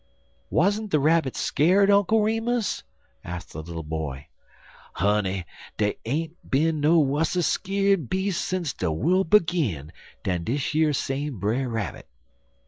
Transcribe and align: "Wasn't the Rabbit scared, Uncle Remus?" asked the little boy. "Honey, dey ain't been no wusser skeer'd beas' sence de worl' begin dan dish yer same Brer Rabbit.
"Wasn't 0.49 0.89
the 0.89 0.99
Rabbit 0.99 1.35
scared, 1.35 1.91
Uncle 1.91 2.23
Remus?" 2.23 2.81
asked 3.23 3.51
the 3.53 3.61
little 3.61 3.83
boy. 3.83 4.29
"Honey, 4.93 5.45
dey 5.77 5.99
ain't 6.05 6.49
been 6.49 6.79
no 6.79 6.97
wusser 6.97 7.43
skeer'd 7.43 8.09
beas' 8.09 8.35
sence 8.35 8.73
de 8.73 8.91
worl' 8.91 9.23
begin 9.25 9.91
dan 10.23 10.43
dish 10.43 10.73
yer 10.73 10.91
same 10.91 11.37
Brer 11.39 11.69
Rabbit. 11.69 12.07